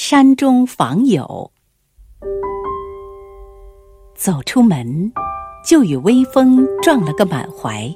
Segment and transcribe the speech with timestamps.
[0.00, 1.50] 山中访友，
[4.14, 5.12] 走出门，
[5.66, 7.92] 就与微风撞了个满怀。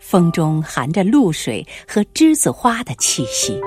[0.00, 3.60] 风中含着露水和栀子花的气息。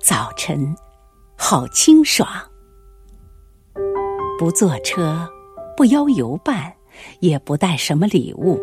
[0.00, 0.74] 早晨，
[1.36, 2.26] 好清爽。
[4.38, 5.28] 不坐车，
[5.76, 6.72] 不邀游伴，
[7.20, 8.58] 也不带什么礼物，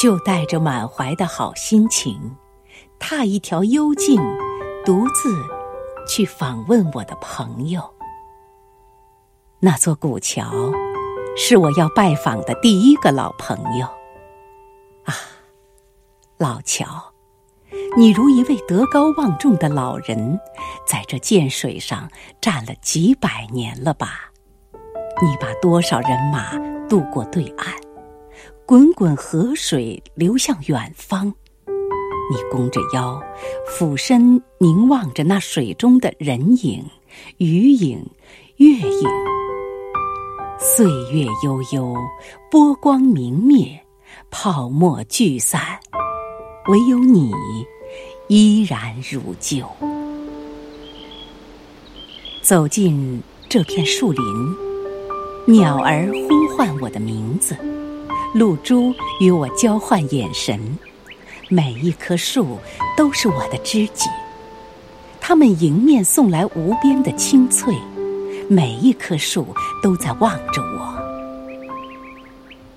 [0.00, 2.18] 就带着满怀的好心情，
[2.98, 4.18] 踏一条幽径，
[4.82, 5.36] 独自。
[6.06, 7.82] 去访问我的朋友。
[9.60, 10.50] 那座古桥，
[11.36, 13.86] 是我要拜访的第一个老朋友。
[15.04, 15.14] 啊，
[16.36, 17.12] 老桥，
[17.96, 20.38] 你如一位德高望重的老人，
[20.86, 22.10] 在这涧水上
[22.40, 24.32] 站了几百年了吧？
[25.22, 27.72] 你把多少人马渡过对岸？
[28.66, 31.34] 滚滚河水流向远方。
[32.32, 33.22] 你弓着腰，
[33.66, 36.82] 俯身凝望着那水中的人影、
[37.36, 38.02] 鱼影、
[38.56, 39.08] 月影。
[40.58, 41.94] 岁月悠悠，
[42.50, 43.78] 波光明灭，
[44.30, 45.60] 泡沫聚散，
[46.68, 47.30] 唯有你
[48.28, 49.66] 依然如旧。
[52.40, 54.24] 走进这片树林，
[55.46, 57.54] 鸟儿呼唤我的名字，
[58.34, 60.58] 露珠与我交换眼神。
[61.52, 62.58] 每一棵树
[62.96, 64.08] 都是我的知己，
[65.20, 67.76] 它们迎面送来无边的青翠。
[68.48, 70.96] 每一棵树都在望着我。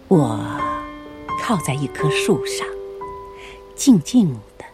[0.09, 0.45] 我
[1.41, 2.67] 靠在一棵树上，
[3.77, 4.65] 静静的，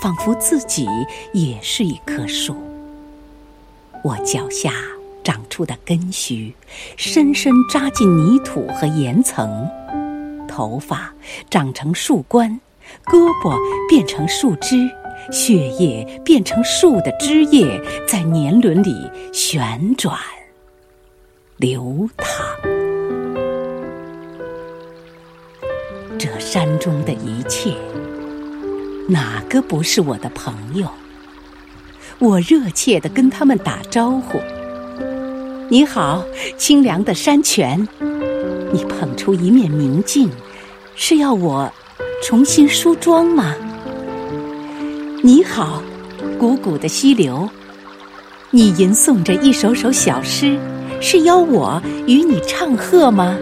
[0.00, 0.88] 仿佛自己
[1.34, 2.56] 也是一棵树。
[4.02, 4.72] 我脚下
[5.22, 6.54] 长出的根须，
[6.96, 9.68] 深深扎进泥土和岩层，
[10.48, 11.12] 头发
[11.50, 12.58] 长成树冠。
[13.04, 13.56] 胳膊
[13.88, 14.88] 变成树枝，
[15.30, 20.18] 血液变成树的枝叶，在年轮里旋转、
[21.56, 22.46] 流淌。
[26.18, 27.74] 这山中的一切，
[29.08, 30.88] 哪个不是我的朋友？
[32.18, 34.40] 我热切地跟他们打招呼
[35.68, 36.24] ：“你好，
[36.56, 37.88] 清凉的山泉。”
[38.72, 40.30] 你捧出一面明镜，
[40.94, 41.70] 是要我。
[42.22, 43.52] 重新梳妆吗？
[45.24, 45.82] 你好，
[46.38, 47.50] 汩汩的溪流，
[48.52, 50.56] 你吟诵着一首首小诗，
[51.00, 53.36] 是邀我与你唱和吗？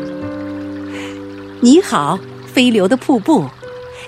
[1.61, 3.45] 你好，飞流的瀑布，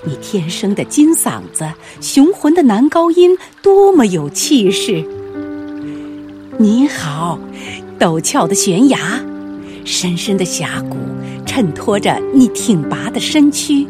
[0.03, 5.05] 你天生的金嗓子，雄浑的男高音，多么有气势！
[6.57, 7.37] 你好，
[7.99, 8.97] 陡峭的悬崖，
[9.85, 10.97] 深深的峡谷，
[11.45, 13.87] 衬托着你挺拔的身躯。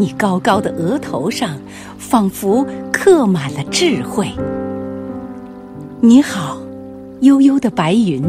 [0.00, 1.60] 你高高的额头上，
[1.98, 4.30] 仿佛刻满了智慧。
[6.00, 6.56] 你好，
[7.20, 8.24] 悠悠的白云，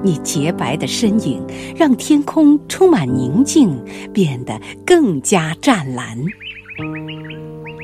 [0.00, 1.44] 你洁白的身影
[1.74, 3.76] 让天空充满宁静，
[4.12, 6.16] 变得更加湛蓝。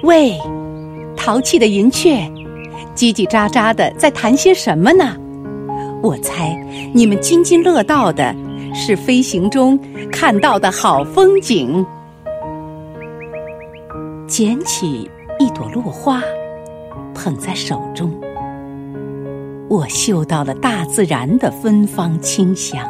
[0.04, 0.38] 喂，
[1.16, 2.18] 淘气的云雀，
[2.94, 5.16] 叽叽喳喳的在谈些什么呢？
[6.00, 6.56] 我猜
[6.94, 8.32] 你们津津乐道的
[8.72, 9.76] 是飞行中
[10.12, 11.84] 看到的好风景。
[14.32, 16.22] 捡起一朵落花，
[17.15, 18.10] 捧在手中，
[19.69, 22.82] 我嗅到了大自然的芬芳清香。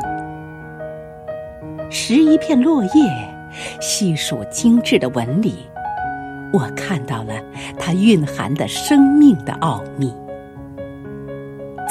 [1.91, 2.91] 拾一片落叶，
[3.81, 5.67] 细数精致的纹理，
[6.53, 7.35] 我看到了
[7.77, 10.15] 它蕴含的生命的奥秘。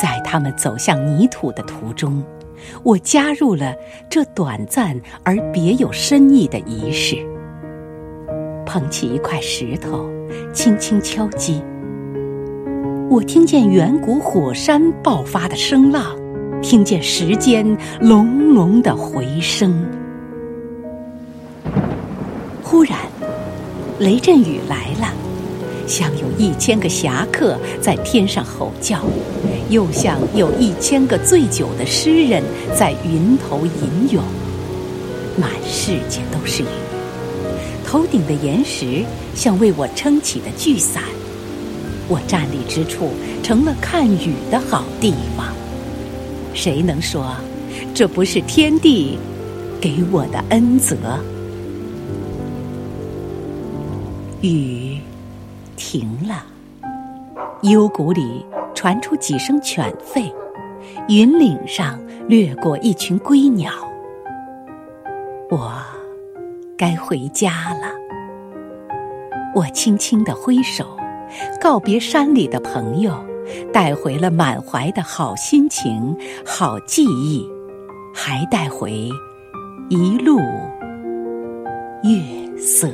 [0.02, 2.24] 在他们走向泥土的途中，
[2.84, 3.76] 我加入了
[4.10, 7.18] 这短暂而别有深意的仪式。
[8.72, 10.10] 捧起一块石头，
[10.54, 11.62] 轻轻敲击。
[13.10, 16.18] 我听见远古火山爆发的声浪，
[16.62, 19.86] 听见时间隆隆的回声。
[22.64, 22.98] 忽然，
[24.00, 25.14] 雷阵雨来了，
[25.86, 29.02] 像有一千个侠客在天上吼叫，
[29.70, 32.42] 又像有一千个醉酒的诗人
[32.74, 34.24] 在云头吟咏。
[35.36, 36.91] 满世界都是雨。
[37.92, 39.04] 头顶的岩石
[39.36, 41.04] 像为我撑起的巨伞，
[42.08, 43.10] 我站立之处
[43.44, 45.48] 成了看雨的好地方。
[46.54, 47.36] 谁能说
[47.94, 49.20] 这不是天地
[49.82, 50.96] 给我的恩泽？
[54.40, 54.98] 雨
[55.76, 56.46] 停了，
[57.64, 60.32] 幽谷里传出几声犬吠，
[61.10, 62.00] 云岭上
[62.30, 63.74] 掠过一群归鸟。
[65.50, 65.74] 我。
[66.82, 67.94] 该回家了，
[69.54, 70.98] 我轻轻地挥手，
[71.62, 73.24] 告别山里的朋友，
[73.72, 77.48] 带回了满怀的好心情、好记忆，
[78.12, 79.08] 还带回
[79.92, 80.40] 一路
[82.02, 82.90] 月色。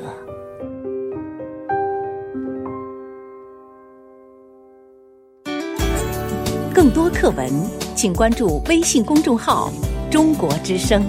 [6.73, 7.49] 更多课文，
[7.95, 9.71] 请关注微信公众号
[10.11, 11.01] “中国之声”。